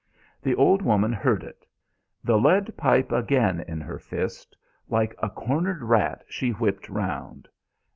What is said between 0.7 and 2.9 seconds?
woman heard it. The lead